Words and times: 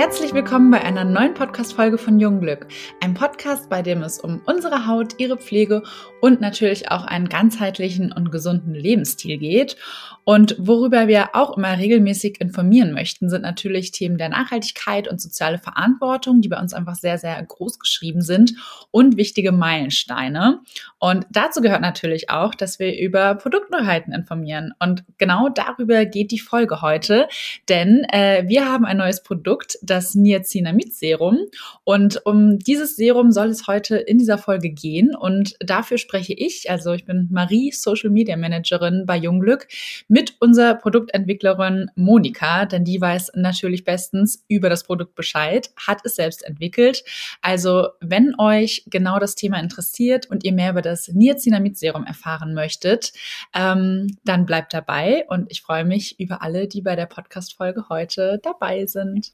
Herzlich 0.00 0.32
willkommen 0.32 0.70
bei 0.70 0.80
einer 0.80 1.04
neuen 1.04 1.34
Podcast-Folge 1.34 1.98
von 1.98 2.18
Jungglück. 2.18 2.66
Ein 3.02 3.12
Podcast, 3.12 3.68
bei 3.68 3.82
dem 3.82 4.02
es 4.02 4.18
um 4.18 4.40
unsere 4.46 4.86
Haut, 4.86 5.16
ihre 5.18 5.36
Pflege 5.36 5.82
und 6.22 6.40
natürlich 6.40 6.90
auch 6.90 7.04
einen 7.04 7.28
ganzheitlichen 7.28 8.10
und 8.10 8.32
gesunden 8.32 8.72
Lebensstil 8.72 9.36
geht. 9.36 9.76
Und 10.24 10.56
worüber 10.58 11.06
wir 11.06 11.34
auch 11.34 11.56
immer 11.56 11.76
regelmäßig 11.76 12.40
informieren 12.40 12.92
möchten, 12.92 13.28
sind 13.28 13.42
natürlich 13.42 13.90
Themen 13.90 14.16
der 14.16 14.30
Nachhaltigkeit 14.30 15.06
und 15.06 15.20
soziale 15.20 15.58
Verantwortung, 15.58 16.40
die 16.40 16.48
bei 16.48 16.58
uns 16.58 16.72
einfach 16.72 16.94
sehr, 16.94 17.18
sehr 17.18 17.42
groß 17.42 17.78
geschrieben 17.78 18.22
sind 18.22 18.54
und 18.90 19.18
wichtige 19.18 19.52
Meilensteine. 19.52 20.60
Und 20.98 21.26
dazu 21.30 21.60
gehört 21.60 21.82
natürlich 21.82 22.30
auch, 22.30 22.54
dass 22.54 22.78
wir 22.78 22.98
über 22.98 23.34
Produktneuheiten 23.34 24.14
informieren. 24.14 24.72
Und 24.78 25.04
genau 25.18 25.50
darüber 25.50 26.06
geht 26.06 26.30
die 26.30 26.38
Folge 26.38 26.80
heute, 26.80 27.28
denn 27.68 28.04
äh, 28.12 28.44
wir 28.46 28.66
haben 28.66 28.86
ein 28.86 28.96
neues 28.96 29.22
Produkt, 29.22 29.78
das 29.90 30.14
Niacinamid-Serum. 30.14 31.38
Und 31.84 32.24
um 32.24 32.58
dieses 32.58 32.96
Serum 32.96 33.32
soll 33.32 33.48
es 33.48 33.66
heute 33.66 33.96
in 33.96 34.18
dieser 34.18 34.38
Folge 34.38 34.70
gehen. 34.70 35.14
Und 35.14 35.56
dafür 35.60 35.98
spreche 35.98 36.32
ich, 36.32 36.70
also 36.70 36.92
ich 36.92 37.04
bin 37.04 37.28
Marie, 37.30 37.72
Social 37.72 38.10
Media 38.10 38.36
Managerin 38.36 39.04
bei 39.06 39.16
Jungglück, 39.16 39.66
mit 40.08 40.36
unserer 40.40 40.74
Produktentwicklerin 40.74 41.90
Monika, 41.96 42.66
denn 42.66 42.84
die 42.84 43.00
weiß 43.00 43.32
natürlich 43.34 43.84
bestens 43.84 44.44
über 44.48 44.68
das 44.68 44.84
Produkt 44.84 45.14
Bescheid, 45.14 45.70
hat 45.86 45.98
es 46.04 46.14
selbst 46.14 46.44
entwickelt. 46.44 47.02
Also 47.42 47.88
wenn 48.00 48.34
euch 48.38 48.84
genau 48.86 49.18
das 49.18 49.34
Thema 49.34 49.58
interessiert 49.58 50.30
und 50.30 50.44
ihr 50.44 50.52
mehr 50.52 50.70
über 50.70 50.82
das 50.82 51.08
Niacinamid-Serum 51.08 52.04
erfahren 52.04 52.54
möchtet, 52.54 53.12
ähm, 53.54 54.16
dann 54.24 54.46
bleibt 54.46 54.72
dabei 54.72 55.24
und 55.28 55.50
ich 55.50 55.62
freue 55.62 55.84
mich 55.84 56.20
über 56.20 56.42
alle, 56.42 56.68
die 56.68 56.82
bei 56.82 56.94
der 56.96 57.06
Podcast-Folge 57.06 57.88
heute 57.88 58.38
dabei 58.42 58.86
sind. 58.86 59.32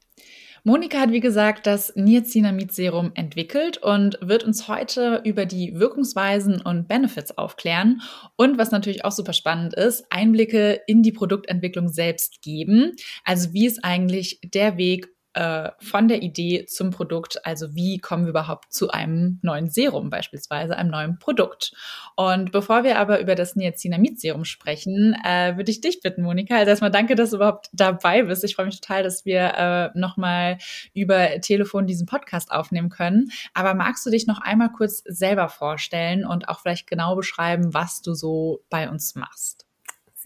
Monika 0.67 0.99
hat, 0.99 1.13
wie 1.13 1.21
gesagt, 1.21 1.65
das 1.65 1.95
Niacinamid-Serum 1.95 3.11
entwickelt 3.13 3.77
und 3.77 4.17
wird 4.19 4.43
uns 4.43 4.67
heute 4.67 5.21
über 5.23 5.45
die 5.45 5.79
Wirkungsweisen 5.79 6.59
und 6.59 6.89
Benefits 6.89 7.37
aufklären 7.37 8.01
und, 8.35 8.57
was 8.57 8.71
natürlich 8.71 9.05
auch 9.05 9.13
super 9.13 9.31
spannend 9.31 9.75
ist, 9.75 10.03
Einblicke 10.09 10.81
in 10.85 11.03
die 11.03 11.13
Produktentwicklung 11.13 11.87
selbst 11.87 12.41
geben. 12.41 12.97
Also 13.23 13.53
wie 13.53 13.65
ist 13.65 13.85
eigentlich 13.85 14.41
der 14.43 14.75
Weg 14.75 15.07
äh, 15.37 15.71
von 15.79 16.07
der 16.07 16.23
Idee 16.23 16.65
zum 16.65 16.89
Produkt. 16.89 17.45
Also 17.45 17.75
wie 17.75 17.99
kommen 17.99 18.25
wir 18.25 18.31
überhaupt 18.31 18.73
zu 18.73 18.89
einem 18.89 19.37
neuen 19.43 19.69
Serum 19.69 20.09
beispielsweise, 20.09 20.75
einem 20.75 20.89
neuen 20.89 21.19
Produkt. 21.19 21.73
Und 22.15 22.51
bevor 22.51 22.83
wir 22.83 22.97
aber 22.97 23.19
über 23.19 23.35
das 23.35 23.55
Niacinamid-Serum 23.55 24.45
sprechen, 24.45 25.15
äh, 25.23 25.55
würde 25.55 25.69
ich 25.69 25.79
dich 25.79 26.01
bitten, 26.01 26.23
Monika. 26.23 26.55
Also 26.55 26.71
erstmal 26.71 26.89
danke, 26.89 27.13
dass 27.13 27.29
du 27.29 27.35
überhaupt 27.35 27.69
dabei 27.71 28.23
bist. 28.23 28.43
Ich 28.43 28.55
freue 28.55 28.65
mich 28.65 28.81
total, 28.81 29.03
dass 29.03 29.25
wir 29.25 29.53
äh, 29.93 29.99
nochmal 29.99 30.57
über 30.95 31.39
Telefon 31.39 31.85
diesen 31.85 32.07
Podcast 32.07 32.51
aufnehmen 32.51 32.89
können. 32.89 33.29
Aber 33.53 33.75
magst 33.75 34.07
du 34.07 34.09
dich 34.09 34.25
noch 34.25 34.41
einmal 34.41 34.71
kurz 34.71 35.03
selber 35.05 35.49
vorstellen 35.49 36.25
und 36.25 36.49
auch 36.49 36.61
vielleicht 36.61 36.87
genau 36.87 37.15
beschreiben, 37.15 37.75
was 37.75 38.01
du 38.01 38.15
so 38.15 38.63
bei 38.71 38.89
uns 38.89 39.13
machst? 39.13 39.66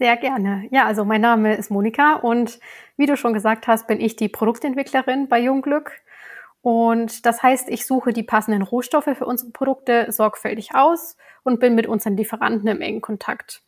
Sehr 0.02 0.16
gerne. 0.16 0.66
Ja, 0.72 0.84
also 0.84 1.04
mein 1.04 1.20
Name 1.20 1.54
ist 1.54 1.70
Monika 1.70 2.16
und 2.16 2.58
wie 2.96 3.06
du 3.06 3.16
schon 3.16 3.34
gesagt 3.34 3.68
hast, 3.68 3.86
bin 3.86 4.00
ich 4.00 4.16
die 4.16 4.28
Produktentwicklerin 4.28 5.28
bei 5.28 5.38
Jungglück. 5.38 5.92
Und 6.60 7.24
das 7.24 7.40
heißt, 7.40 7.68
ich 7.68 7.86
suche 7.86 8.12
die 8.12 8.24
passenden 8.24 8.62
Rohstoffe 8.62 9.16
für 9.16 9.26
unsere 9.26 9.52
Produkte 9.52 10.10
sorgfältig 10.10 10.74
aus 10.74 11.16
und 11.44 11.60
bin 11.60 11.76
mit 11.76 11.86
unseren 11.86 12.16
Lieferanten 12.16 12.66
im 12.66 12.80
engen 12.80 13.00
Kontakt. 13.00 13.62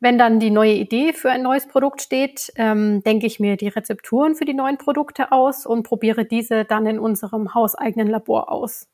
Wenn 0.00 0.16
dann 0.16 0.40
die 0.40 0.50
neue 0.50 0.72
Idee 0.72 1.12
für 1.12 1.30
ein 1.30 1.42
neues 1.42 1.68
Produkt 1.68 2.00
steht, 2.00 2.50
ähm, 2.56 3.02
denke 3.02 3.26
ich 3.26 3.38
mir 3.38 3.58
die 3.58 3.68
Rezepturen 3.68 4.34
für 4.34 4.46
die 4.46 4.54
neuen 4.54 4.78
Produkte 4.78 5.30
aus 5.30 5.66
und 5.66 5.82
probiere 5.82 6.24
diese 6.24 6.64
dann 6.64 6.86
in 6.86 6.98
unserem 6.98 7.52
hauseigenen 7.52 8.08
Labor 8.08 8.50
aus. 8.50 8.88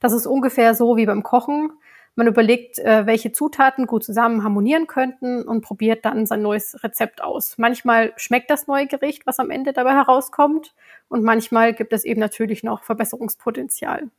Das 0.00 0.14
ist 0.14 0.24
ungefähr 0.24 0.74
so 0.74 0.96
wie 0.96 1.04
beim 1.04 1.22
Kochen. 1.22 1.70
Man 2.16 2.28
überlegt, 2.28 2.78
äh, 2.78 3.06
welche 3.06 3.32
Zutaten 3.32 3.86
gut 3.86 4.04
zusammen 4.04 4.44
harmonieren 4.44 4.86
könnten 4.86 5.42
und 5.42 5.62
probiert 5.62 6.04
dann 6.04 6.26
sein 6.26 6.42
neues 6.42 6.82
Rezept 6.84 7.22
aus. 7.22 7.58
Manchmal 7.58 8.12
schmeckt 8.16 8.50
das 8.50 8.66
neue 8.66 8.86
Gericht, 8.86 9.26
was 9.26 9.40
am 9.40 9.50
Ende 9.50 9.72
dabei 9.72 9.94
herauskommt, 9.94 10.74
und 11.08 11.22
manchmal 11.22 11.74
gibt 11.74 11.92
es 11.92 12.04
eben 12.04 12.20
natürlich 12.20 12.62
noch 12.62 12.82
Verbesserungspotenzial. 12.84 14.10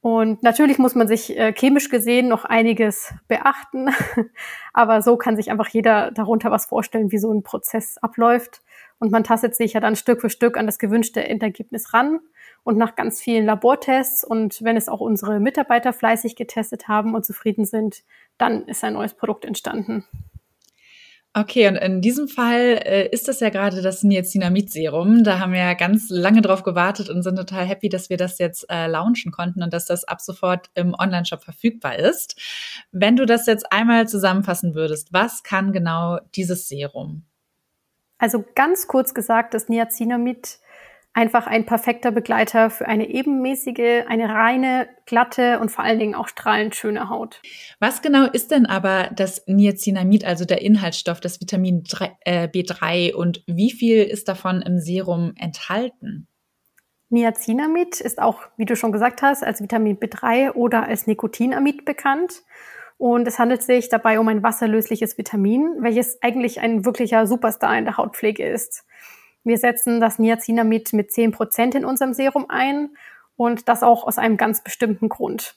Und 0.00 0.42
natürlich 0.42 0.76
muss 0.76 0.94
man 0.94 1.08
sich 1.08 1.34
äh, 1.34 1.54
chemisch 1.54 1.88
gesehen 1.88 2.28
noch 2.28 2.44
einiges 2.44 3.14
beachten, 3.26 3.88
aber 4.74 5.00
so 5.00 5.16
kann 5.16 5.36
sich 5.36 5.50
einfach 5.50 5.68
jeder 5.68 6.10
darunter 6.10 6.50
was 6.50 6.66
vorstellen, 6.66 7.10
wie 7.10 7.18
so 7.18 7.32
ein 7.32 7.42
Prozess 7.42 7.96
abläuft. 7.98 8.60
Und 8.98 9.10
man 9.10 9.24
tastet 9.24 9.54
sich 9.54 9.74
ja 9.74 9.80
dann 9.80 9.96
Stück 9.96 10.20
für 10.20 10.30
Stück 10.30 10.56
an 10.56 10.66
das 10.66 10.78
gewünschte 10.78 11.26
Endergebnis 11.26 11.92
ran 11.92 12.20
und 12.62 12.78
nach 12.78 12.96
ganz 12.96 13.20
vielen 13.20 13.44
Labortests 13.44 14.24
und 14.24 14.62
wenn 14.62 14.76
es 14.76 14.88
auch 14.88 15.00
unsere 15.00 15.38
Mitarbeiter 15.38 15.92
fleißig 15.92 16.36
getestet 16.36 16.88
haben 16.88 17.14
und 17.14 17.24
zufrieden 17.24 17.66
sind, 17.66 18.02
dann 18.38 18.66
ist 18.66 18.82
ein 18.82 18.94
neues 18.94 19.14
Produkt 19.14 19.44
entstanden. 19.44 20.04
Okay, 21.36 21.66
und 21.66 21.74
in 21.74 22.00
diesem 22.00 22.28
Fall 22.28 22.80
äh, 22.84 23.08
ist 23.08 23.26
das 23.26 23.40
ja 23.40 23.48
gerade 23.48 23.82
das 23.82 24.04
Niacinamid-Serum. 24.04 25.24
Da 25.24 25.40
haben 25.40 25.52
wir 25.52 25.58
ja 25.58 25.74
ganz 25.74 26.08
lange 26.08 26.42
drauf 26.42 26.62
gewartet 26.62 27.10
und 27.10 27.24
sind 27.24 27.34
total 27.34 27.66
happy, 27.66 27.88
dass 27.88 28.08
wir 28.08 28.16
das 28.16 28.38
jetzt 28.38 28.70
äh, 28.70 28.86
launchen 28.86 29.32
konnten 29.32 29.60
und 29.64 29.72
dass 29.72 29.84
das 29.84 30.04
ab 30.04 30.20
sofort 30.20 30.70
im 30.74 30.94
Online-Shop 30.94 31.42
verfügbar 31.42 31.98
ist. 31.98 32.40
Wenn 32.92 33.16
du 33.16 33.26
das 33.26 33.46
jetzt 33.46 33.72
einmal 33.72 34.06
zusammenfassen 34.06 34.76
würdest, 34.76 35.12
was 35.12 35.42
kann 35.42 35.72
genau 35.72 36.20
dieses 36.36 36.68
Serum? 36.68 37.24
Also 38.24 38.42
ganz 38.54 38.88
kurz 38.88 39.12
gesagt, 39.12 39.52
das 39.52 39.68
Niacinamid 39.68 40.58
einfach 41.12 41.46
ein 41.46 41.66
perfekter 41.66 42.10
Begleiter 42.10 42.70
für 42.70 42.88
eine 42.88 43.10
ebenmäßige, 43.10 44.06
eine 44.08 44.30
reine, 44.30 44.88
glatte 45.04 45.58
und 45.60 45.70
vor 45.70 45.84
allen 45.84 45.98
Dingen 45.98 46.14
auch 46.14 46.26
strahlend 46.26 46.74
schöne 46.74 47.10
Haut. 47.10 47.42
Was 47.80 48.00
genau 48.00 48.24
ist 48.24 48.50
denn 48.50 48.64
aber 48.64 49.10
das 49.14 49.46
Niacinamid, 49.46 50.24
also 50.24 50.46
der 50.46 50.62
Inhaltsstoff, 50.62 51.20
das 51.20 51.38
Vitamin 51.38 51.84
äh, 52.24 52.48
B3 52.48 53.12
und 53.12 53.44
wie 53.46 53.70
viel 53.70 54.02
ist 54.02 54.26
davon 54.26 54.62
im 54.62 54.78
Serum 54.78 55.34
enthalten? 55.36 56.26
Niacinamid 57.10 58.00
ist 58.00 58.22
auch, 58.22 58.38
wie 58.56 58.64
du 58.64 58.74
schon 58.74 58.90
gesagt 58.90 59.20
hast, 59.20 59.44
als 59.44 59.60
Vitamin 59.60 59.98
B3 59.98 60.52
oder 60.52 60.84
als 60.88 61.06
Nikotinamid 61.06 61.84
bekannt. 61.84 62.42
Und 62.96 63.26
es 63.26 63.38
handelt 63.38 63.62
sich 63.62 63.88
dabei 63.88 64.20
um 64.20 64.28
ein 64.28 64.42
wasserlösliches 64.42 65.18
Vitamin, 65.18 65.76
welches 65.80 66.22
eigentlich 66.22 66.60
ein 66.60 66.84
wirklicher 66.84 67.26
Superstar 67.26 67.76
in 67.76 67.84
der 67.84 67.96
Hautpflege 67.96 68.46
ist. 68.46 68.84
Wir 69.42 69.58
setzen 69.58 70.00
das 70.00 70.18
Niacinamid 70.18 70.92
mit 70.92 71.10
10% 71.10 71.76
in 71.76 71.84
unserem 71.84 72.14
Serum 72.14 72.46
ein 72.48 72.90
und 73.36 73.68
das 73.68 73.82
auch 73.82 74.06
aus 74.06 74.18
einem 74.18 74.36
ganz 74.36 74.62
bestimmten 74.62 75.08
Grund. 75.08 75.56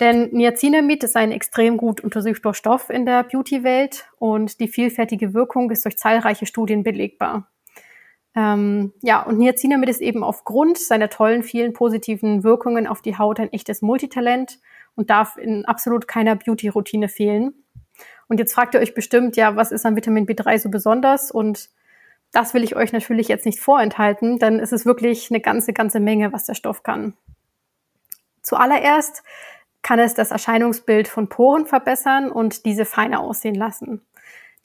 Denn 0.00 0.30
Niacinamid 0.32 1.04
ist 1.04 1.16
ein 1.16 1.30
extrem 1.30 1.76
gut 1.76 2.00
untersuchter 2.00 2.54
Stoff 2.54 2.88
in 2.88 3.04
der 3.04 3.24
Beauty-Welt 3.24 4.08
und 4.18 4.60
die 4.60 4.68
vielfältige 4.68 5.34
Wirkung 5.34 5.70
ist 5.70 5.84
durch 5.84 5.98
zahlreiche 5.98 6.46
Studien 6.46 6.82
belegbar. 6.82 7.50
Ähm, 8.34 8.92
ja, 9.02 9.22
und 9.22 9.38
Niacinamid 9.38 9.88
ist 9.88 10.00
eben 10.00 10.22
aufgrund 10.22 10.78
seiner 10.78 11.10
tollen, 11.10 11.42
vielen 11.42 11.72
positiven 11.72 12.44
Wirkungen 12.44 12.86
auf 12.86 13.02
die 13.02 13.18
Haut 13.18 13.40
ein 13.40 13.52
echtes 13.52 13.82
Multitalent 13.82 14.60
und 15.00 15.08
darf 15.08 15.38
in 15.38 15.64
absolut 15.64 16.06
keiner 16.06 16.36
Beauty-Routine 16.36 17.08
fehlen. 17.08 17.54
Und 18.28 18.38
jetzt 18.38 18.52
fragt 18.52 18.74
ihr 18.74 18.80
euch 18.80 18.92
bestimmt, 18.92 19.34
ja, 19.34 19.56
was 19.56 19.72
ist 19.72 19.86
an 19.86 19.96
Vitamin 19.96 20.26
B3 20.26 20.58
so 20.58 20.68
besonders? 20.68 21.30
Und 21.30 21.70
das 22.32 22.52
will 22.52 22.62
ich 22.62 22.76
euch 22.76 22.92
natürlich 22.92 23.28
jetzt 23.28 23.46
nicht 23.46 23.60
vorenthalten, 23.60 24.38
denn 24.38 24.60
es 24.60 24.72
ist 24.72 24.84
wirklich 24.84 25.30
eine 25.30 25.40
ganze, 25.40 25.72
ganze 25.72 26.00
Menge, 26.00 26.34
was 26.34 26.44
der 26.44 26.54
Stoff 26.54 26.82
kann. 26.82 27.14
Zuallererst 28.42 29.22
kann 29.80 29.98
es 29.98 30.12
das 30.12 30.32
Erscheinungsbild 30.32 31.08
von 31.08 31.30
Poren 31.30 31.64
verbessern 31.64 32.30
und 32.30 32.66
diese 32.66 32.84
feiner 32.84 33.20
aussehen 33.20 33.54
lassen. 33.54 34.02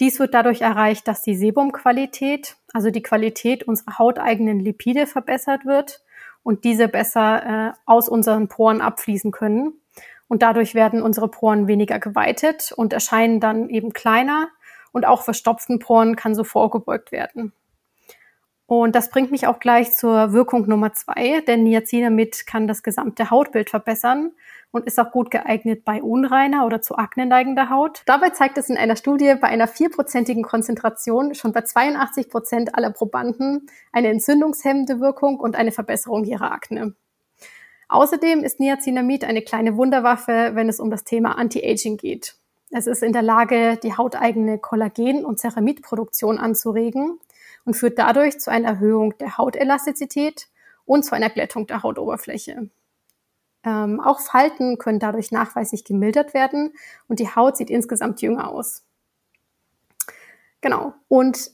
Dies 0.01 0.19
wird 0.19 0.34
dadurch 0.34 0.59
erreicht, 0.59 1.07
dass 1.07 1.22
die 1.22 1.35
Sebumqualität, 1.35 2.57
also 2.74 2.92
die 2.92 3.04
Qualität 3.04 3.63
unserer 3.63 4.00
hauteigenen 4.00 4.60
Lipide 4.60 5.07
verbessert 5.07 5.65
wird 5.65 6.04
und 6.44 6.65
diese 6.65 6.89
besser 6.89 7.69
äh, 7.69 7.74
aus 7.86 8.10
unseren 8.10 8.50
Poren 8.50 8.81
abfließen 8.81 9.31
können. 9.31 9.80
Und 10.27 10.42
dadurch 10.42 10.75
werden 10.75 11.01
unsere 11.01 11.27
Poren 11.27 11.68
weniger 11.68 12.00
geweitet 12.00 12.72
und 12.75 12.94
erscheinen 12.94 13.39
dann 13.39 13.69
eben 13.69 13.94
kleiner 13.94 14.48
und 14.92 15.06
auch 15.06 15.24
verstopften 15.24 15.80
Poren 15.80 16.16
kann 16.16 16.36
so 16.36 16.44
vorgebeugt 16.44 17.12
werden. 17.12 17.54
Und 18.68 18.95
das 18.95 19.12
bringt 19.12 19.30
mich 19.30 19.45
auch 19.45 19.60
gleich 19.60 19.92
zur 19.92 20.33
Wirkung 20.33 20.68
Nummer 20.68 20.92
zwei, 20.94 21.42
denn 21.42 21.63
Niacinamid 21.63 22.48
kann 22.48 22.68
das 22.68 22.81
gesamte 22.81 23.30
Hautbild 23.30 23.69
verbessern 23.69 24.31
und 24.72 24.86
ist 24.88 25.00
auch 25.00 25.12
gut 25.12 25.30
geeignet 25.30 25.86
bei 25.86 26.01
unreiner 26.01 26.66
oder 26.66 26.81
zu 26.81 26.98
Akne 26.98 27.27
neigender 27.27 27.69
Haut. 27.69 28.01
Dabei 28.07 28.31
zeigt 28.31 28.57
es 28.57 28.69
in 28.69 28.77
einer 28.77 28.95
Studie 28.95 29.36
bei 29.39 29.50
einer 29.50 29.68
vierprozentigen 29.68 30.42
Konzentration 30.42 31.36
schon 31.36 31.54
bei 31.54 31.62
82 31.62 32.30
Prozent 32.30 32.75
aller 32.75 32.89
Probanden 32.89 33.68
eine 33.92 34.10
entzündungshemmende 34.10 35.00
Wirkung 35.00 35.39
und 35.39 35.56
eine 35.56 35.72
Verbesserung 35.72 36.24
ihrer 36.24 36.51
Akne. 36.51 36.95
Außerdem 37.88 38.44
ist 38.44 38.60
Niacinamid 38.60 39.24
eine 39.24 39.42
kleine 39.42 39.78
Wunderwaffe, 39.78 40.52
wenn 40.54 40.70
es 40.70 40.80
um 40.80 40.90
das 40.90 41.04
Thema 41.04 41.38
Anti-Aging 41.38 41.98
geht. 41.98 42.36
Es 42.72 42.88
ist 42.88 43.04
in 43.04 43.14
der 43.14 43.22
Lage, 43.22 43.78
die 43.82 43.96
hauteigene 43.96 44.58
Kollagen- 44.58 45.24
und 45.24 45.40
Ceramidproduktion 45.40 46.40
anzuregen 46.40 47.20
und 47.64 47.76
führt 47.76 48.00
dadurch 48.00 48.40
zu 48.40 48.52
einer 48.52 48.70
Erhöhung 48.70 49.18
der 49.18 49.38
Hautelastizität 49.38 50.48
und 50.86 51.04
zu 51.04 51.16
einer 51.16 51.30
Glättung 51.30 51.68
der 51.68 51.84
Hautoberfläche. 51.84 52.70
Ähm, 53.64 54.00
auch 54.00 54.20
Falten 54.20 54.78
können 54.78 55.00
dadurch 55.00 55.32
nachweislich 55.32 55.84
gemildert 55.84 56.34
werden 56.34 56.74
und 57.08 57.20
die 57.20 57.30
Haut 57.30 57.58
sieht 57.58 57.70
insgesamt 57.70 58.22
jünger 58.22 58.50
aus. 58.50 58.84
Genau. 60.62 60.94
Und 61.08 61.52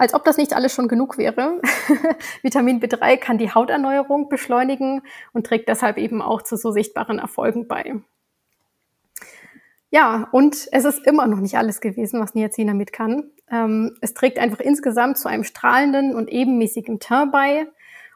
als 0.00 0.14
ob 0.14 0.24
das 0.24 0.38
nicht 0.38 0.54
alles 0.54 0.72
schon 0.72 0.88
genug 0.88 1.18
wäre, 1.18 1.60
Vitamin 2.42 2.80
B3 2.80 3.18
kann 3.18 3.36
die 3.36 3.52
Hauterneuerung 3.52 4.30
beschleunigen 4.30 5.02
und 5.34 5.46
trägt 5.46 5.68
deshalb 5.68 5.98
eben 5.98 6.22
auch 6.22 6.40
zu 6.40 6.56
so 6.56 6.70
sichtbaren 6.70 7.18
Erfolgen 7.18 7.68
bei. 7.68 7.96
Ja, 9.90 10.28
und 10.32 10.68
es 10.72 10.84
ist 10.84 11.06
immer 11.06 11.26
noch 11.26 11.40
nicht 11.40 11.58
alles 11.58 11.82
gewesen, 11.82 12.18
was 12.20 12.34
Niacinamid 12.34 12.94
kann. 12.94 13.24
Ähm, 13.50 13.96
es 14.00 14.14
trägt 14.14 14.38
einfach 14.38 14.60
insgesamt 14.60 15.18
zu 15.18 15.28
einem 15.28 15.44
strahlenden 15.44 16.14
und 16.14 16.30
ebenmäßigen 16.30 16.98
Teint 17.00 17.32
bei. 17.32 17.66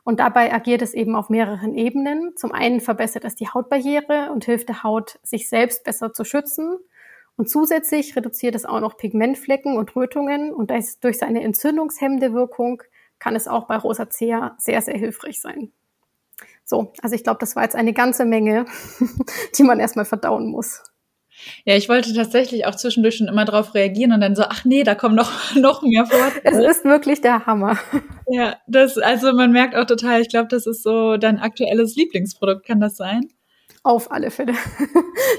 Und 0.05 0.21
dabei 0.21 0.55
agiert 0.55 0.81
es 0.81 0.95
eben 0.95 1.15
auf 1.17 1.29
mehreren 1.29 1.75
Ebenen. 1.75 2.35
Zum 2.37 2.53
einen 2.53 2.81
verbessert 2.81 3.25
es 3.25 3.35
die 3.35 3.49
Hautbarriere 3.49 4.31
und 4.33 4.45
hilft 4.45 4.69
der 4.69 4.83
Haut, 4.83 5.19
sich 5.23 5.49
selbst 5.49 5.85
besser 5.85 6.13
zu 6.13 6.25
schützen. 6.25 6.79
Und 7.37 7.51
zusätzlich 7.51 8.15
reduziert 8.17 8.55
es 8.55 8.65
auch 8.65 8.81
noch 8.81 8.97
Pigmentflecken 8.97 9.77
und 9.77 9.95
Rötungen. 9.97 10.53
Und 10.53 10.71
durch 11.01 11.19
seine 11.19 11.43
entzündungshemmende 11.43 12.33
Wirkung 12.33 12.83
kann 13.19 13.37
es 13.37 13.49
auch 13.49 13.67
bei 13.67 13.77
Rosacea 13.77 14.55
sehr, 14.59 14.81
sehr 14.83 14.97
hilfreich 14.97 15.41
sein. 15.41 15.73
So, 16.65 16.93
also 17.03 17.15
ich 17.15 17.25
glaube, 17.25 17.39
das 17.41 17.57
war 17.57 17.63
jetzt 17.63 17.77
eine 17.77 17.93
ganze 17.93 18.25
Menge, 18.25 18.67
die 19.59 19.63
man 19.63 19.81
erstmal 19.81 20.05
verdauen 20.05 20.51
muss. 20.51 20.83
Ja, 21.65 21.75
ich 21.77 21.89
wollte 21.89 22.15
tatsächlich 22.15 22.65
auch 22.67 22.75
zwischendurch 22.75 23.17
schon 23.17 23.29
immer 23.29 23.45
drauf 23.45 23.75
reagieren 23.75 24.13
und 24.13 24.21
dann 24.21 24.37
so, 24.37 24.45
ach 24.45 24.65
nee, 24.65 24.83
da 24.83 24.95
kommen 24.95 25.15
noch, 25.15 25.31
noch 25.57 25.83
mehr 25.83 26.07
vor. 26.07 26.33
Es 26.43 26.57
ist 26.57 26.85
wirklich 26.85 27.21
der 27.21 27.47
Hammer. 27.47 27.79
Ja, 28.27 28.57
das, 28.67 28.97
also 28.97 29.35
man 29.35 29.53
merkt 29.53 29.77
auch 29.77 29.85
total, 29.85 30.23
ich 30.23 30.31
glaube, 30.31 30.49
das 30.49 30.67
ist 30.67 30.83
so 30.83 31.19
dein 31.19 31.39
aktuelles 31.39 31.95
Lieblingsprodukt, 31.95 32.67
kann 32.67 32.81
das 32.81 32.97
sein? 32.97 33.29
Auf 33.83 34.11
alle 34.11 34.31
Fälle. 34.31 34.55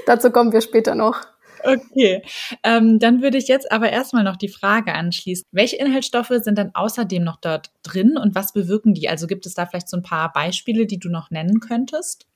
Dazu 0.06 0.30
kommen 0.30 0.52
wir 0.52 0.60
später 0.60 0.94
noch. 0.94 1.22
Okay, 1.66 2.22
ähm, 2.62 2.98
dann 2.98 3.22
würde 3.22 3.38
ich 3.38 3.48
jetzt 3.48 3.72
aber 3.72 3.90
erstmal 3.90 4.22
noch 4.22 4.36
die 4.36 4.48
Frage 4.48 4.94
anschließen. 4.94 5.44
Welche 5.50 5.76
Inhaltsstoffe 5.76 6.32
sind 6.42 6.56
dann 6.58 6.70
außerdem 6.74 7.24
noch 7.24 7.38
dort 7.40 7.72
drin 7.82 8.16
und 8.16 8.34
was 8.34 8.52
bewirken 8.52 8.94
die? 8.94 9.08
Also 9.08 9.26
gibt 9.26 9.46
es 9.46 9.54
da 9.54 9.66
vielleicht 9.66 9.88
so 9.88 9.96
ein 9.96 10.02
paar 10.02 10.32
Beispiele, 10.32 10.86
die 10.86 10.98
du 10.98 11.08
noch 11.08 11.30
nennen 11.30 11.60
könntest? 11.60 12.26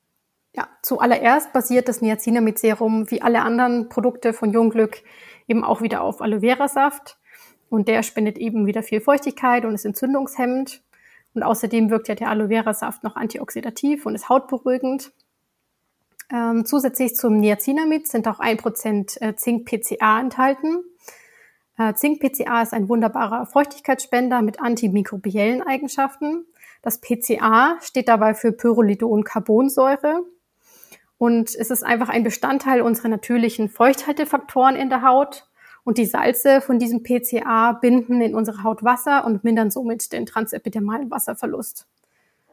Ja, 0.56 0.68
zuallererst 0.82 1.52
basiert 1.52 1.86
das 1.88 2.00
Niacinamid-Serum 2.02 3.10
wie 3.10 3.22
alle 3.22 3.42
anderen 3.42 3.88
Produkte 3.88 4.32
von 4.32 4.52
Jungglück 4.52 5.02
eben 5.46 5.64
auch 5.64 5.80
wieder 5.80 6.02
auf 6.02 6.20
Aloe 6.20 6.40
Vera 6.40 6.66
Saft. 6.66 7.18
Und 7.68 7.86
der 7.86 8.02
spendet 8.02 8.36
eben 8.36 8.66
wieder 8.66 8.82
viel 8.82 9.00
Feuchtigkeit 9.00 9.64
und 9.64 9.74
ist 9.74 9.84
entzündungshemmend. 9.84 10.82
Und 11.34 11.44
außerdem 11.44 11.90
wirkt 11.90 12.08
ja 12.08 12.16
der 12.16 12.30
Aloe 12.30 12.48
Vera 12.48 12.74
Saft 12.74 13.04
noch 13.04 13.14
antioxidativ 13.14 14.06
und 14.06 14.16
ist 14.16 14.28
hautberuhigend. 14.28 15.12
Ähm, 16.32 16.64
zusätzlich 16.64 17.16
zum 17.16 17.38
Niacinamid 17.38 18.06
sind 18.06 18.28
auch 18.28 18.40
ein 18.40 18.56
Prozent 18.56 19.20
äh, 19.20 19.34
Zink-PCA 19.34 20.20
enthalten. 20.20 20.84
Äh, 21.76 21.94
Zink-PCA 21.94 22.62
ist 22.62 22.72
ein 22.72 22.88
wunderbarer 22.88 23.46
Feuchtigkeitsspender 23.46 24.42
mit 24.42 24.60
antimikrobiellen 24.60 25.62
Eigenschaften. 25.62 26.46
Das 26.82 27.00
PCA 27.00 27.78
steht 27.80 28.08
dabei 28.08 28.34
für 28.34 28.52
Pyrrolidon-Carbonsäure 28.52 30.22
und 31.18 31.54
es 31.54 31.70
ist 31.70 31.84
einfach 31.84 32.08
ein 32.08 32.22
Bestandteil 32.22 32.80
unserer 32.80 33.08
natürlichen 33.08 33.68
Feuchthaltefaktoren 33.68 34.74
in 34.74 34.88
der 34.88 35.02
Haut. 35.02 35.46
Und 35.84 35.98
die 35.98 36.06
Salze 36.06 36.60
von 36.60 36.78
diesem 36.78 37.02
PCA 37.02 37.72
binden 37.72 38.20
in 38.20 38.34
unsere 38.34 38.62
Haut 38.62 38.84
Wasser 38.84 39.24
und 39.24 39.44
mindern 39.44 39.70
somit 39.70 40.12
den 40.12 40.26
transepidermalen 40.26 41.10
Wasserverlust. 41.10 41.86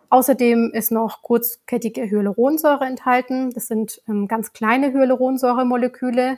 Außerdem 0.09 0.71
ist 0.73 0.91
noch 0.91 1.21
kurzkettige 1.21 2.09
Hyaluronsäure 2.09 2.85
enthalten. 2.85 3.51
Das 3.51 3.67
sind 3.67 4.01
ähm, 4.07 4.27
ganz 4.27 4.53
kleine 4.53 4.93
Hyaluronsäuremoleküle, 4.93 6.37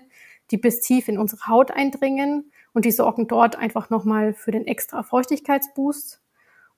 die 0.50 0.58
bis 0.58 0.82
tief 0.82 1.08
in 1.08 1.20
unsere 1.20 1.48
Haut 1.48 1.72
eindringen 1.72 2.52
und 2.74 2.86
die 2.86 2.92
sorgen 2.92 3.28
dort 3.28 3.58
einfach 3.58 3.90
nochmal 3.90 4.34
für 4.34 4.52
den 4.52 4.66
extra 4.66 5.04
Feuchtigkeitsboost. 5.04 6.20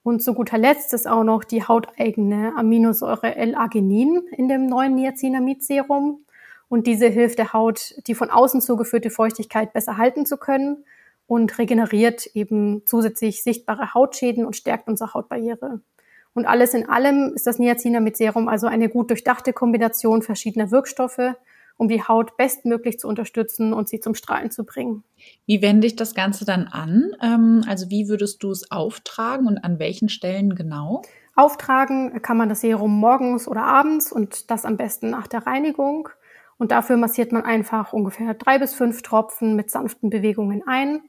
Und 0.03 0.23
zu 0.23 0.33
guter 0.33 0.57
Letzt 0.57 0.93
ist 0.93 1.07
auch 1.07 1.23
noch 1.23 1.43
die 1.43 1.63
hauteigene 1.63 2.53
Aminosäure 2.57 3.35
L-Arginin 3.35 4.21
in 4.31 4.47
dem 4.47 4.65
neuen 4.65 4.95
Niacinamid-Serum. 4.95 6.25
Und 6.67 6.87
diese 6.87 7.07
hilft 7.07 7.37
der 7.37 7.53
Haut, 7.53 7.93
die 8.07 8.15
von 8.15 8.29
außen 8.29 8.61
zugeführte 8.61 9.09
Feuchtigkeit 9.09 9.73
besser 9.73 9.97
halten 9.97 10.25
zu 10.25 10.37
können 10.37 10.85
und 11.27 11.57
regeneriert 11.57 12.25
eben 12.33 12.81
zusätzlich 12.85 13.43
sichtbare 13.43 13.93
Hautschäden 13.93 14.45
und 14.45 14.55
stärkt 14.55 14.87
unsere 14.87 15.13
Hautbarriere. 15.13 15.81
Und 16.33 16.45
alles 16.45 16.73
in 16.73 16.87
allem 16.87 17.33
ist 17.35 17.45
das 17.45 17.59
Niacinamid-Serum 17.59 18.47
also 18.47 18.67
eine 18.67 18.89
gut 18.89 19.09
durchdachte 19.09 19.53
Kombination 19.53 20.21
verschiedener 20.21 20.71
Wirkstoffe, 20.71 21.35
um 21.77 21.87
die 21.87 22.03
Haut 22.03 22.37
bestmöglich 22.37 22.99
zu 22.99 23.07
unterstützen 23.07 23.73
und 23.73 23.89
sie 23.89 23.99
zum 23.99 24.15
Strahlen 24.15 24.51
zu 24.51 24.63
bringen. 24.63 25.03
Wie 25.45 25.61
wende 25.61 25.87
ich 25.87 25.95
das 25.95 26.13
Ganze 26.13 26.45
dann 26.45 26.67
an? 26.67 27.11
Ähm, 27.21 27.63
also 27.67 27.89
wie 27.89 28.07
würdest 28.07 28.43
du 28.43 28.51
es 28.51 28.71
auftragen 28.71 29.47
und 29.47 29.57
an 29.57 29.79
welchen 29.79 30.07
Stellen 30.07 30.55
genau? 30.55 31.01
Auftragen 31.35 32.21
kann 32.21 32.37
man 32.37 32.49
das 32.49 32.61
Serum 32.61 32.99
morgens 32.99 33.47
oder 33.47 33.63
abends 33.63 34.11
und 34.11 34.51
das 34.51 34.65
am 34.65 34.77
besten 34.77 35.09
nach 35.09 35.27
der 35.27 35.47
Reinigung. 35.47 36.09
Und 36.57 36.71
dafür 36.71 36.97
massiert 36.97 37.31
man 37.31 37.43
einfach 37.43 37.93
ungefähr 37.93 38.35
drei 38.35 38.59
bis 38.59 38.73
fünf 38.73 39.01
Tropfen 39.01 39.55
mit 39.55 39.71
sanften 39.71 40.09
Bewegungen 40.11 40.61
ein 40.67 41.01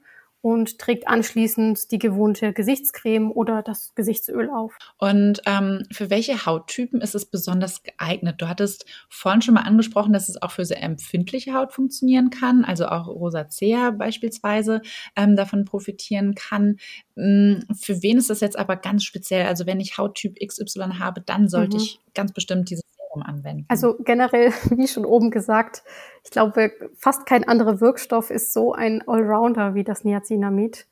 und 0.43 0.77
trägt 0.77 1.07
anschließend 1.07 1.89
die 1.91 1.99
gewohnte 1.99 2.51
Gesichtscreme 2.51 3.31
oder 3.31 3.63
das 3.63 3.95
Gesichtsöl 3.95 4.49
auf. 4.49 4.77
Und 4.97 5.41
ähm, 5.45 5.83
für 5.89 6.09
welche 6.09 6.45
Hauttypen 6.45 6.99
ist 6.99 7.15
es 7.15 7.25
besonders 7.25 7.81
geeignet? 7.81 8.41
Du 8.41 8.49
hattest 8.49 8.85
vorhin 9.07 9.41
schon 9.41 9.53
mal 9.53 9.61
angesprochen, 9.61 10.11
dass 10.11 10.27
es 10.27 10.41
auch 10.41 10.51
für 10.51 10.65
sehr 10.65 10.83
empfindliche 10.83 11.53
Haut 11.53 11.71
funktionieren 11.71 12.29
kann, 12.29 12.65
also 12.65 12.87
auch 12.87 13.07
Rosacea 13.07 13.91
beispielsweise 13.91 14.81
ähm, 15.15 15.37
davon 15.37 15.63
profitieren 15.63 16.35
kann. 16.35 16.75
Hm, 17.15 17.63
für 17.79 18.03
wen 18.03 18.17
ist 18.17 18.29
das 18.29 18.41
jetzt 18.41 18.59
aber 18.59 18.75
ganz 18.75 19.05
speziell? 19.05 19.45
Also 19.45 19.65
wenn 19.65 19.79
ich 19.79 19.97
Hauttyp 19.97 20.37
XY 20.45 20.95
habe, 20.99 21.21
dann 21.21 21.47
sollte 21.47 21.77
mhm. 21.77 21.83
ich 21.83 21.99
ganz 22.13 22.33
bestimmt 22.33 22.69
dieses 22.69 22.83
Serum 23.13 23.23
anwenden. 23.23 23.65
Also 23.67 23.95
generell, 23.99 24.51
wie 24.71 24.87
schon 24.87 25.05
oben 25.05 25.31
gesagt, 25.31 25.83
ich 26.23 26.31
glaube, 26.31 26.71
fast 26.95 27.25
kein 27.25 27.47
anderer 27.47 27.81
Wirkstoff 27.81 28.29
ist 28.29 28.53
so 28.53 28.73
ein 28.73 29.07
Allrounder 29.07 29.75
wie 29.75 29.83
das 29.83 30.03
Niacinamid. 30.03 30.87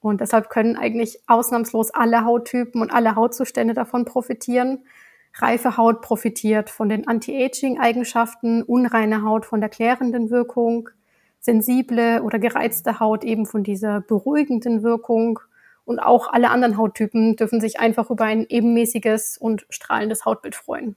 Und 0.00 0.20
deshalb 0.20 0.50
können 0.50 0.76
eigentlich 0.76 1.20
ausnahmslos 1.28 1.92
alle 1.92 2.24
Hauttypen 2.24 2.80
und 2.80 2.92
alle 2.92 3.14
Hautzustände 3.14 3.72
davon 3.72 4.04
profitieren. 4.04 4.84
Reife 5.34 5.76
Haut 5.76 6.02
profitiert 6.02 6.70
von 6.70 6.88
den 6.88 7.06
Anti-Aging-Eigenschaften, 7.06 8.62
unreine 8.64 9.22
Haut 9.22 9.46
von 9.46 9.60
der 9.60 9.70
klärenden 9.70 10.28
Wirkung, 10.30 10.90
sensible 11.40 12.22
oder 12.22 12.38
gereizte 12.38 13.00
Haut 13.00 13.24
eben 13.24 13.46
von 13.46 13.62
dieser 13.62 14.00
beruhigenden 14.00 14.82
Wirkung. 14.82 15.38
Und 15.84 16.00
auch 16.00 16.32
alle 16.32 16.50
anderen 16.50 16.76
Hauttypen 16.76 17.36
dürfen 17.36 17.60
sich 17.60 17.80
einfach 17.80 18.10
über 18.10 18.24
ein 18.24 18.44
ebenmäßiges 18.48 19.38
und 19.38 19.66
strahlendes 19.70 20.24
Hautbild 20.24 20.54
freuen. 20.54 20.96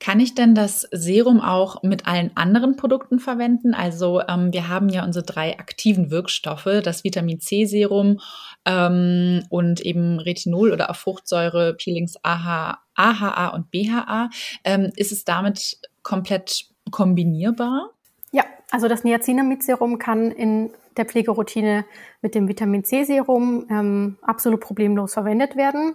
Kann 0.00 0.20
ich 0.20 0.34
denn 0.34 0.54
das 0.54 0.86
Serum 0.90 1.40
auch 1.40 1.82
mit 1.82 2.06
allen 2.06 2.30
anderen 2.36 2.76
Produkten 2.76 3.18
verwenden? 3.18 3.74
Also 3.74 4.20
ähm, 4.28 4.52
wir 4.52 4.68
haben 4.68 4.88
ja 4.88 5.04
unsere 5.04 5.24
drei 5.24 5.58
aktiven 5.58 6.10
Wirkstoffe, 6.10 6.68
das 6.82 7.04
Vitamin 7.04 7.40
C 7.40 7.64
Serum 7.64 8.20
ähm, 8.64 9.44
und 9.48 9.80
eben 9.80 10.18
Retinol 10.18 10.72
oder 10.72 10.90
auch 10.90 10.96
Fruchtsäure, 10.96 11.74
Peelings 11.74 12.16
AHA, 12.22 12.78
AHA 12.94 13.48
und 13.48 13.70
BHA. 13.70 14.30
Ähm, 14.64 14.92
ist 14.96 15.12
es 15.12 15.24
damit 15.24 15.78
komplett 16.02 16.66
kombinierbar? 16.90 17.90
Ja, 18.32 18.44
also 18.70 18.88
das 18.88 19.04
Niacinamid-Serum 19.04 19.98
kann 19.98 20.30
in 20.30 20.70
der 20.96 21.06
Pflegeroutine 21.06 21.84
mit 22.22 22.34
dem 22.34 22.48
Vitamin 22.48 22.84
C-Serum 22.84 23.66
ähm, 23.70 24.18
absolut 24.22 24.60
problemlos 24.60 25.14
verwendet 25.14 25.56
werden. 25.56 25.94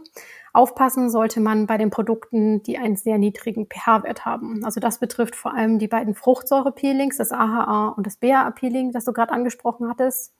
Aufpassen 0.53 1.09
sollte 1.09 1.39
man 1.39 1.67
bei 1.67 1.77
den 1.77 1.89
Produkten, 1.89 2.63
die 2.63 2.77
einen 2.77 2.95
sehr 2.95 3.17
niedrigen 3.17 3.67
pH-Wert 3.67 4.25
haben. 4.25 4.63
Also 4.65 4.79
das 4.79 4.99
betrifft 4.99 5.35
vor 5.35 5.53
allem 5.53 5.79
die 5.79 5.87
beiden 5.87 6.15
Fruchtsäure-Peelings, 6.15 7.17
das 7.17 7.31
AHA 7.31 7.89
und 7.89 8.07
das 8.07 8.17
BHA-Peeling, 8.17 8.91
das 8.91 9.05
du 9.05 9.13
gerade 9.13 9.31
angesprochen 9.31 9.87
hattest. 9.89 10.33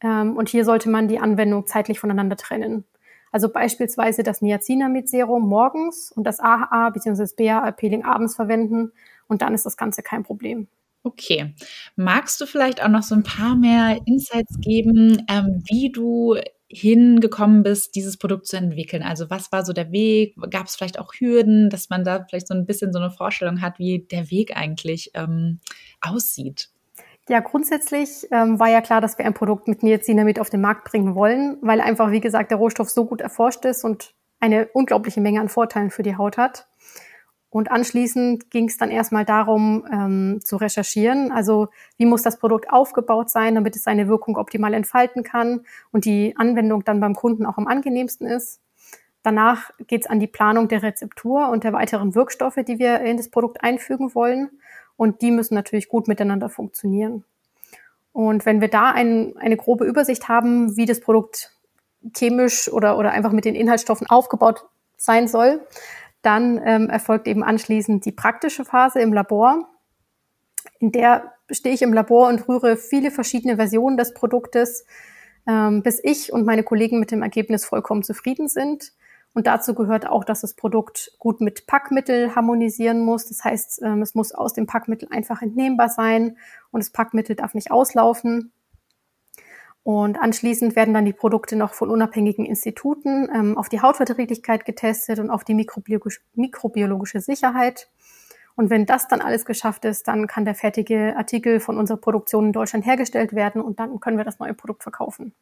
Ähm, 0.00 0.36
und 0.36 0.48
hier 0.48 0.64
sollte 0.64 0.88
man 0.88 1.08
die 1.08 1.18
Anwendung 1.18 1.66
zeitlich 1.66 2.00
voneinander 2.00 2.36
trennen. 2.36 2.84
Also 3.32 3.48
beispielsweise 3.48 4.22
das 4.22 4.42
Niacinamid-Serum 4.42 5.46
morgens 5.48 6.12
und 6.12 6.24
das 6.24 6.38
AHA 6.40 6.90
bzw. 6.90 7.22
das 7.22 7.34
BHA-Peeling 7.34 8.04
abends 8.04 8.36
verwenden 8.36 8.92
und 9.26 9.42
dann 9.42 9.54
ist 9.54 9.66
das 9.66 9.76
Ganze 9.76 10.02
kein 10.02 10.22
Problem. 10.22 10.68
Okay. 11.02 11.54
Magst 11.96 12.40
du 12.40 12.46
vielleicht 12.46 12.82
auch 12.82 12.88
noch 12.88 13.02
so 13.02 13.14
ein 13.14 13.24
paar 13.24 13.56
mehr 13.56 14.00
Insights 14.06 14.58
geben, 14.60 15.22
ähm, 15.28 15.62
wie 15.68 15.90
du 15.92 16.36
hingekommen 16.68 17.62
bist, 17.62 17.94
dieses 17.94 18.16
Produkt 18.16 18.46
zu 18.46 18.56
entwickeln? 18.56 19.02
Also 19.02 19.30
was 19.30 19.52
war 19.52 19.64
so 19.64 19.72
der 19.72 19.92
Weg? 19.92 20.34
Gab 20.50 20.66
es 20.66 20.76
vielleicht 20.76 20.98
auch 20.98 21.14
Hürden, 21.14 21.70
dass 21.70 21.90
man 21.90 22.04
da 22.04 22.24
vielleicht 22.28 22.48
so 22.48 22.54
ein 22.54 22.66
bisschen 22.66 22.92
so 22.92 22.98
eine 22.98 23.10
Vorstellung 23.10 23.60
hat, 23.60 23.78
wie 23.78 24.00
der 24.00 24.30
Weg 24.30 24.56
eigentlich 24.56 25.10
ähm, 25.14 25.60
aussieht? 26.00 26.70
Ja, 27.28 27.40
grundsätzlich 27.40 28.26
ähm, 28.30 28.60
war 28.60 28.68
ja 28.68 28.82
klar, 28.82 29.00
dass 29.00 29.16
wir 29.16 29.24
ein 29.24 29.34
Produkt 29.34 29.66
mit 29.66 29.82
Niacinamid 29.82 30.38
auf 30.38 30.50
den 30.50 30.60
Markt 30.60 30.84
bringen 30.84 31.14
wollen, 31.14 31.56
weil 31.62 31.80
einfach, 31.80 32.10
wie 32.10 32.20
gesagt, 32.20 32.50
der 32.50 32.58
Rohstoff 32.58 32.90
so 32.90 33.06
gut 33.06 33.22
erforscht 33.22 33.64
ist 33.64 33.82
und 33.82 34.14
eine 34.40 34.68
unglaubliche 34.74 35.22
Menge 35.22 35.40
an 35.40 35.48
Vorteilen 35.48 35.90
für 35.90 36.02
die 36.02 36.16
Haut 36.16 36.36
hat. 36.36 36.68
Und 37.54 37.70
anschließend 37.70 38.50
ging 38.50 38.66
es 38.66 38.78
dann 38.78 38.90
erstmal 38.90 39.24
darum, 39.24 39.86
ähm, 39.92 40.40
zu 40.42 40.56
recherchieren. 40.56 41.30
Also 41.30 41.68
wie 41.96 42.04
muss 42.04 42.22
das 42.22 42.40
Produkt 42.40 42.68
aufgebaut 42.68 43.30
sein, 43.30 43.54
damit 43.54 43.76
es 43.76 43.84
seine 43.84 44.08
Wirkung 44.08 44.36
optimal 44.36 44.74
entfalten 44.74 45.22
kann 45.22 45.60
und 45.92 46.04
die 46.04 46.34
Anwendung 46.36 46.82
dann 46.82 46.98
beim 46.98 47.14
Kunden 47.14 47.46
auch 47.46 47.56
am 47.56 47.68
angenehmsten 47.68 48.26
ist. 48.26 48.60
Danach 49.22 49.70
geht 49.86 50.00
es 50.00 50.10
an 50.10 50.18
die 50.18 50.26
Planung 50.26 50.66
der 50.66 50.82
Rezeptur 50.82 51.48
und 51.48 51.62
der 51.62 51.72
weiteren 51.72 52.16
Wirkstoffe, 52.16 52.58
die 52.66 52.80
wir 52.80 53.02
in 53.02 53.18
das 53.18 53.28
Produkt 53.28 53.62
einfügen 53.62 54.16
wollen. 54.16 54.50
Und 54.96 55.22
die 55.22 55.30
müssen 55.30 55.54
natürlich 55.54 55.88
gut 55.88 56.08
miteinander 56.08 56.48
funktionieren. 56.48 57.22
Und 58.12 58.46
wenn 58.46 58.60
wir 58.62 58.68
da 58.68 58.90
ein, 58.90 59.36
eine 59.36 59.56
grobe 59.56 59.84
Übersicht 59.84 60.26
haben, 60.26 60.76
wie 60.76 60.86
das 60.86 60.98
Produkt 60.98 61.52
chemisch 62.16 62.68
oder, 62.68 62.98
oder 62.98 63.12
einfach 63.12 63.30
mit 63.30 63.44
den 63.44 63.54
Inhaltsstoffen 63.54 64.08
aufgebaut 64.08 64.64
sein 64.96 65.28
soll, 65.28 65.64
dann 66.26 66.60
ähm, 66.64 66.90
erfolgt 66.90 67.28
eben 67.28 67.42
anschließend 67.42 68.04
die 68.04 68.12
praktische 68.12 68.64
Phase 68.64 69.00
im 69.00 69.12
Labor. 69.12 69.68
In 70.78 70.92
der 70.92 71.32
stehe 71.50 71.74
ich 71.74 71.82
im 71.82 71.92
Labor 71.92 72.28
und 72.28 72.48
rühre 72.48 72.76
viele 72.76 73.10
verschiedene 73.10 73.56
Versionen 73.56 73.96
des 73.96 74.14
Produktes, 74.14 74.86
ähm, 75.46 75.82
bis 75.82 76.00
ich 76.02 76.32
und 76.32 76.46
meine 76.46 76.62
Kollegen 76.62 76.98
mit 77.00 77.10
dem 77.10 77.22
Ergebnis 77.22 77.64
vollkommen 77.64 78.02
zufrieden 78.02 78.48
sind. 78.48 78.92
Und 79.34 79.48
dazu 79.48 79.74
gehört 79.74 80.06
auch, 80.06 80.24
dass 80.24 80.40
das 80.40 80.54
Produkt 80.54 81.12
gut 81.18 81.40
mit 81.40 81.66
Packmittel 81.66 82.34
harmonisieren 82.36 83.00
muss. 83.00 83.26
Das 83.26 83.44
heißt, 83.44 83.82
ähm, 83.82 84.00
es 84.00 84.14
muss 84.14 84.32
aus 84.32 84.54
dem 84.54 84.66
Packmittel 84.66 85.08
einfach 85.10 85.42
entnehmbar 85.42 85.88
sein 85.88 86.38
und 86.70 86.82
das 86.82 86.90
Packmittel 86.90 87.34
darf 87.34 87.52
nicht 87.52 87.72
auslaufen. 87.72 88.52
Und 89.84 90.16
anschließend 90.18 90.76
werden 90.76 90.94
dann 90.94 91.04
die 91.04 91.12
Produkte 91.12 91.56
noch 91.56 91.74
von 91.74 91.90
unabhängigen 91.90 92.46
Instituten 92.46 93.28
ähm, 93.32 93.58
auf 93.58 93.68
die 93.68 93.82
Hautverträglichkeit 93.82 94.64
getestet 94.64 95.18
und 95.18 95.30
auf 95.30 95.44
die 95.44 95.52
mikrobiologische, 95.52 96.20
mikrobiologische 96.34 97.20
Sicherheit. 97.20 97.88
Und 98.56 98.70
wenn 98.70 98.86
das 98.86 99.08
dann 99.08 99.20
alles 99.20 99.44
geschafft 99.44 99.84
ist, 99.84 100.08
dann 100.08 100.26
kann 100.26 100.46
der 100.46 100.54
fertige 100.54 101.14
Artikel 101.18 101.60
von 101.60 101.76
unserer 101.76 101.98
Produktion 101.98 102.46
in 102.46 102.52
Deutschland 102.52 102.86
hergestellt 102.86 103.34
werden 103.34 103.60
und 103.60 103.78
dann 103.78 104.00
können 104.00 104.16
wir 104.16 104.24
das 104.24 104.38
neue 104.38 104.54
Produkt 104.54 104.82
verkaufen. 104.82 105.34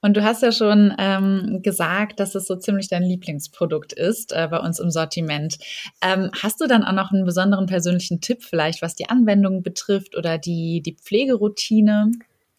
Und 0.00 0.16
du 0.16 0.22
hast 0.22 0.42
ja 0.42 0.52
schon 0.52 0.94
ähm, 0.98 1.60
gesagt, 1.62 2.20
dass 2.20 2.34
es 2.34 2.46
so 2.46 2.56
ziemlich 2.56 2.88
dein 2.88 3.02
Lieblingsprodukt 3.02 3.92
ist 3.92 4.32
äh, 4.32 4.46
bei 4.50 4.58
uns 4.58 4.78
im 4.78 4.90
Sortiment. 4.90 5.58
Ähm, 6.00 6.30
hast 6.40 6.60
du 6.60 6.66
dann 6.66 6.84
auch 6.84 6.92
noch 6.92 7.12
einen 7.12 7.24
besonderen 7.24 7.66
persönlichen 7.66 8.20
Tipp 8.20 8.42
vielleicht, 8.42 8.80
was 8.80 8.94
die 8.94 9.08
Anwendung 9.08 9.62
betrifft 9.62 10.16
oder 10.16 10.38
die, 10.38 10.80
die 10.82 10.94
Pflegeroutine? 10.94 12.12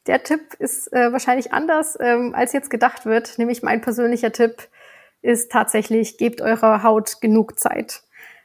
Der 0.08 0.24
Tipp 0.24 0.54
ist 0.58 0.92
äh, 0.94 1.12
wahrscheinlich 1.12 1.52
anders, 1.52 1.98
ähm, 2.00 2.34
als 2.34 2.54
jetzt 2.54 2.70
gedacht 2.70 3.06
wird. 3.06 3.38
Nämlich 3.38 3.62
mein 3.62 3.82
persönlicher 3.82 4.32
Tipp 4.32 4.70
ist 5.22 5.52
tatsächlich, 5.52 6.18
gebt 6.18 6.42
eurer 6.42 6.82
Haut 6.84 7.20
genug 7.20 7.60
Zeit. 7.60 8.04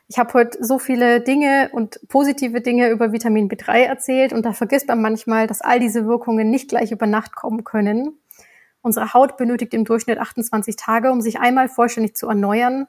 Ich 0.09 0.19
habe 0.19 0.35
heute 0.35 0.63
so 0.63 0.79
viele 0.79 1.21
Dinge 1.21 1.71
und 1.73 2.01
positive 2.09 2.61
Dinge 2.61 2.91
über 2.91 3.13
Vitamin 3.13 3.49
B3 3.49 3.85
erzählt 3.85 4.33
und 4.33 4.45
da 4.45 4.53
vergisst 4.53 4.89
man 4.89 5.01
manchmal, 5.01 5.47
dass 5.47 5.61
all 5.61 5.79
diese 5.79 6.07
Wirkungen 6.07 6.51
nicht 6.51 6.69
gleich 6.69 6.91
über 6.91 7.07
Nacht 7.07 7.37
kommen 7.37 7.63
können. 7.65 8.19
Unsere 8.83 9.15
Haut 9.15 9.37
benötigt 9.37 9.73
im 9.73 9.85
Durchschnitt 9.85 10.19
28 10.19 10.75
Tage, 10.75 11.13
um 11.13 11.21
sich 11.21 11.39
einmal 11.39 11.69
vollständig 11.69 12.17
zu 12.17 12.29
erneuern. 12.29 12.89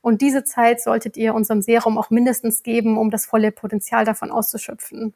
Und 0.00 0.22
diese 0.22 0.44
Zeit 0.44 0.80
solltet 0.80 1.16
ihr 1.18 1.34
unserem 1.34 1.60
Serum 1.60 1.98
auch 1.98 2.08
mindestens 2.08 2.62
geben, 2.62 2.96
um 2.96 3.10
das 3.10 3.26
volle 3.26 3.52
Potenzial 3.52 4.06
davon 4.06 4.30
auszuschöpfen. 4.30 5.14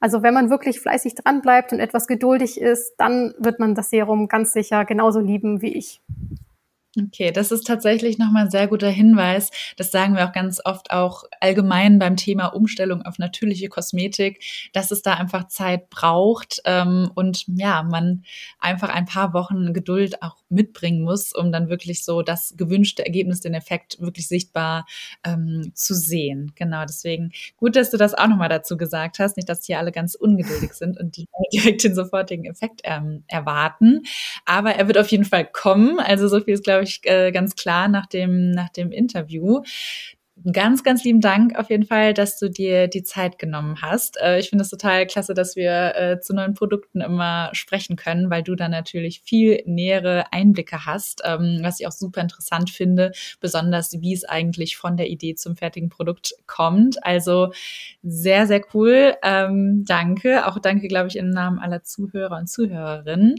Also 0.00 0.22
wenn 0.22 0.34
man 0.34 0.50
wirklich 0.50 0.80
fleißig 0.80 1.14
dranbleibt 1.16 1.72
und 1.72 1.80
etwas 1.80 2.06
geduldig 2.06 2.60
ist, 2.60 2.94
dann 2.98 3.34
wird 3.38 3.58
man 3.58 3.74
das 3.74 3.90
Serum 3.90 4.28
ganz 4.28 4.52
sicher 4.52 4.84
genauso 4.84 5.20
lieben 5.20 5.60
wie 5.60 5.74
ich. 5.74 6.00
Okay, 6.96 7.30
das 7.30 7.52
ist 7.52 7.66
tatsächlich 7.66 8.18
nochmal 8.18 8.44
ein 8.44 8.50
sehr 8.50 8.66
guter 8.66 8.88
Hinweis. 8.88 9.50
Das 9.76 9.90
sagen 9.90 10.14
wir 10.14 10.26
auch 10.26 10.32
ganz 10.32 10.60
oft 10.64 10.90
auch 10.90 11.24
allgemein 11.40 11.98
beim 11.98 12.16
Thema 12.16 12.46
Umstellung 12.46 13.02
auf 13.02 13.18
natürliche 13.18 13.68
Kosmetik, 13.68 14.42
dass 14.72 14.90
es 14.90 15.02
da 15.02 15.14
einfach 15.14 15.48
Zeit 15.48 15.90
braucht 15.90 16.60
ähm, 16.64 17.10
und 17.14 17.44
ja, 17.46 17.82
man 17.82 18.24
einfach 18.58 18.88
ein 18.88 19.04
paar 19.04 19.34
Wochen 19.34 19.74
Geduld 19.74 20.22
auch 20.22 20.36
mitbringen 20.48 21.02
muss, 21.02 21.34
um 21.34 21.52
dann 21.52 21.68
wirklich 21.68 22.04
so 22.04 22.22
das 22.22 22.54
gewünschte 22.56 23.04
Ergebnis, 23.04 23.40
den 23.40 23.54
Effekt 23.54 24.00
wirklich 24.00 24.28
sichtbar 24.28 24.86
ähm, 25.24 25.72
zu 25.74 25.94
sehen. 25.94 26.52
Genau, 26.54 26.84
deswegen 26.84 27.32
gut, 27.56 27.76
dass 27.76 27.90
du 27.90 27.96
das 27.96 28.14
auch 28.14 28.28
nochmal 28.28 28.48
dazu 28.48 28.76
gesagt 28.76 29.18
hast. 29.18 29.36
Nicht, 29.36 29.48
dass 29.48 29.64
hier 29.64 29.78
alle 29.78 29.92
ganz 29.92 30.14
ungeduldig 30.14 30.72
sind 30.72 30.98
und 30.98 31.16
die 31.16 31.26
direkt 31.52 31.84
den 31.84 31.94
sofortigen 31.94 32.44
Effekt 32.44 32.80
ähm, 32.84 33.24
erwarten. 33.28 34.02
Aber 34.44 34.72
er 34.74 34.86
wird 34.86 34.98
auf 34.98 35.08
jeden 35.08 35.24
Fall 35.24 35.46
kommen. 35.46 36.00
Also 36.00 36.28
so 36.28 36.40
viel 36.40 36.54
ist, 36.54 36.64
glaube 36.64 36.84
ich, 36.84 37.00
äh, 37.04 37.32
ganz 37.32 37.56
klar 37.56 37.88
nach 37.88 38.06
dem, 38.06 38.50
nach 38.50 38.68
dem 38.70 38.92
Interview 38.92 39.62
ganz, 40.52 40.82
ganz 40.84 41.04
lieben 41.04 41.20
Dank 41.20 41.58
auf 41.58 41.70
jeden 41.70 41.84
Fall, 41.84 42.14
dass 42.14 42.38
du 42.38 42.48
dir 42.48 42.88
die 42.88 43.02
Zeit 43.02 43.38
genommen 43.38 43.80
hast. 43.82 44.20
Äh, 44.20 44.38
ich 44.38 44.50
finde 44.50 44.62
es 44.62 44.70
total 44.70 45.06
klasse, 45.06 45.34
dass 45.34 45.56
wir 45.56 45.94
äh, 45.96 46.20
zu 46.20 46.34
neuen 46.34 46.54
Produkten 46.54 47.00
immer 47.00 47.50
sprechen 47.52 47.96
können, 47.96 48.30
weil 48.30 48.42
du 48.42 48.54
da 48.54 48.68
natürlich 48.68 49.20
viel 49.22 49.62
nähere 49.66 50.32
Einblicke 50.32 50.86
hast, 50.86 51.22
ähm, 51.24 51.58
was 51.62 51.80
ich 51.80 51.86
auch 51.86 51.92
super 51.92 52.20
interessant 52.20 52.70
finde, 52.70 53.12
besonders 53.40 54.00
wie 54.00 54.12
es 54.12 54.24
eigentlich 54.24 54.76
von 54.76 54.96
der 54.96 55.08
Idee 55.08 55.34
zum 55.34 55.56
fertigen 55.56 55.88
Produkt 55.88 56.34
kommt. 56.46 57.04
Also 57.04 57.52
sehr, 58.02 58.46
sehr 58.46 58.62
cool. 58.74 59.14
Ähm, 59.22 59.84
danke. 59.86 60.46
Auch 60.46 60.58
danke, 60.58 60.88
glaube 60.88 61.08
ich, 61.08 61.16
im 61.16 61.30
Namen 61.30 61.58
aller 61.58 61.82
Zuhörer 61.82 62.36
und 62.38 62.48
Zuhörerinnen. 62.48 63.36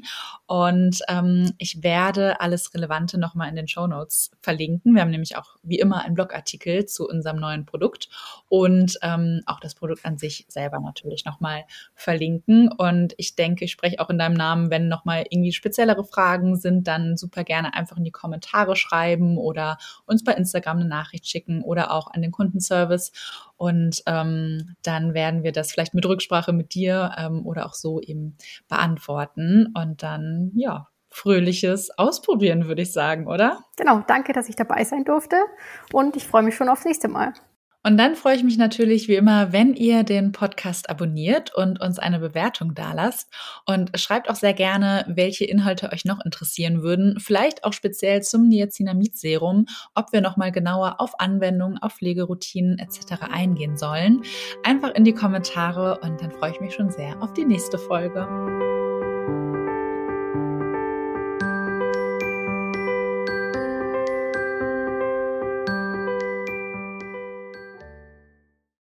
Und 0.47 0.99
ähm, 1.07 1.53
ich 1.57 1.83
werde 1.83 2.41
alles 2.41 2.73
Relevante 2.73 3.17
nochmal 3.17 3.49
in 3.49 3.55
den 3.55 3.67
Show 3.67 3.87
Notes 3.87 4.31
verlinken. 4.41 4.93
Wir 4.93 5.01
haben 5.01 5.11
nämlich 5.11 5.37
auch 5.37 5.55
wie 5.63 5.79
immer 5.79 6.03
einen 6.03 6.15
Blogartikel 6.15 6.85
zu 6.89 7.07
unserem 7.07 7.37
neuen 7.37 7.65
Produkt 7.65 8.09
und 8.47 8.97
ähm, 9.01 9.41
auch 9.45 9.59
das 9.59 9.75
Produkt 9.75 10.05
an 10.05 10.17
sich 10.17 10.45
selber 10.47 10.79
natürlich 10.79 11.25
nochmal 11.25 11.65
verlinken. 11.93 12.71
Und 12.71 13.13
ich 13.17 13.35
denke, 13.35 13.65
ich 13.65 13.71
spreche 13.71 13.99
auch 13.99 14.09
in 14.09 14.17
deinem 14.17 14.33
Namen, 14.33 14.69
wenn 14.69 14.87
nochmal 14.87 15.25
irgendwie 15.29 15.51
speziellere 15.51 16.03
Fragen 16.03 16.55
sind, 16.55 16.87
dann 16.87 17.17
super 17.17 17.43
gerne 17.43 17.73
einfach 17.73 17.97
in 17.97 18.03
die 18.03 18.11
Kommentare 18.11 18.75
schreiben 18.75 19.37
oder 19.37 19.77
uns 20.05 20.23
bei 20.23 20.33
Instagram 20.33 20.77
eine 20.77 20.87
Nachricht 20.87 21.27
schicken 21.27 21.61
oder 21.61 21.91
auch 21.91 22.11
an 22.11 22.21
den 22.21 22.31
Kundenservice. 22.31 23.11
Und 23.57 24.03
ähm, 24.05 24.75
dann 24.83 25.13
werden 25.13 25.43
wir 25.43 25.51
das 25.51 25.71
vielleicht 25.71 25.93
mit 25.93 26.05
Rücksprache 26.05 26.53
mit 26.53 26.73
dir 26.73 27.11
ähm, 27.17 27.45
oder 27.45 27.65
auch 27.65 27.73
so 27.73 27.99
eben 27.99 28.37
beantworten. 28.67 29.73
Und 29.75 30.01
dann, 30.01 30.51
ja, 30.55 30.87
fröhliches 31.09 31.89
Ausprobieren, 31.97 32.67
würde 32.67 32.83
ich 32.83 32.93
sagen, 32.93 33.27
oder? 33.27 33.59
Genau, 33.77 34.03
danke, 34.07 34.33
dass 34.33 34.49
ich 34.49 34.55
dabei 34.55 34.83
sein 34.83 35.03
durfte 35.03 35.37
und 35.91 36.15
ich 36.15 36.25
freue 36.25 36.43
mich 36.43 36.55
schon 36.55 36.69
aufs 36.69 36.85
nächste 36.85 37.07
Mal. 37.07 37.33
Und 37.81 37.97
dann 37.97 38.15
freue 38.15 38.35
ich 38.35 38.43
mich 38.43 38.57
natürlich 38.57 39.07
wie 39.07 39.15
immer, 39.15 39.53
wenn 39.53 39.73
ihr 39.73 40.03
den 40.03 40.33
Podcast 40.33 40.89
abonniert 40.89 41.55
und 41.55 41.79
uns 41.79 41.97
eine 41.97 42.19
Bewertung 42.19 42.75
dalasst. 42.75 43.31
Und 43.65 43.97
schreibt 43.97 44.29
auch 44.29 44.35
sehr 44.35 44.53
gerne, 44.53 45.05
welche 45.07 45.45
Inhalte 45.45 45.91
euch 45.93 46.03
noch 46.03 46.23
interessieren 46.23 46.83
würden. 46.83 47.17
Vielleicht 47.19 47.63
auch 47.63 47.71
speziell 47.71 48.21
zum 48.21 48.49
Niacinamid-Serum, 48.49 49.65
ob 49.95 50.11
wir 50.11 50.19
nochmal 50.19 50.51
genauer 50.51 50.99
auf 50.99 51.19
Anwendungen, 51.19 51.77
auf 51.77 51.93
Pflegeroutinen 51.93 52.79
etc. 52.79 53.23
eingehen 53.31 53.77
sollen. 53.77 54.23
Einfach 54.63 54.93
in 54.93 55.05
die 55.05 55.13
Kommentare 55.13 55.99
und 56.01 56.21
dann 56.21 56.31
freue 56.31 56.51
ich 56.51 56.59
mich 56.59 56.73
schon 56.73 56.89
sehr 56.89 57.21
auf 57.23 57.33
die 57.33 57.45
nächste 57.45 57.77
Folge. 57.77 58.88